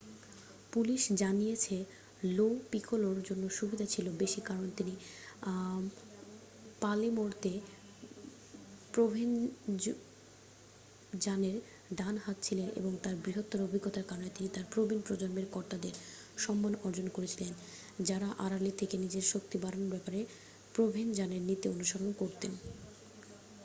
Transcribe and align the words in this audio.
police 0.73 1.01
জানিয়েছে 1.13 1.75
Lo 2.29 2.47
পিকোলোর 2.71 3.17
জন্য 3.23 3.43
সুবিধা 3.49 3.85
ছিল 3.85 4.05
বেশি 4.17 4.39
কারণ 4.41 4.67
তিনি 4.77 4.93
পালের্মোতে 6.81 7.53
প্রোভেনজানোর 8.93 9.97
ডান 11.95 12.15
হাত 12.17 12.37
ছিলেন 12.43 12.67
এবং 12.75 12.91
তার 13.03 13.15
বৃহত্তর 13.15 13.59
অভিজ্ঞতার 13.61 14.05
কারণে 14.07 14.29
তিনি 14.35 14.47
তার 14.49 14.65
প্রবীণ 14.71 14.99
প্রজন্মের 15.01 15.47
কর্তাদের 15.51 15.93
সম্মান 16.37 16.73
অর্জন 16.83 17.07
করেছিলেন 17.07 17.51
যারা 18.03 18.27
আড়ালে 18.37 18.71
থেকে 18.77 18.95
নিজের 18.97 19.25
শক্তি 19.31 19.55
বাড়ানোর 19.57 19.91
ব্যাপারে 19.91 20.19
প্রোভেনজানোর 20.75 21.43
নীতি 21.47 21.65
অনুসরণ 21.69 22.09
করতেন 22.13 22.51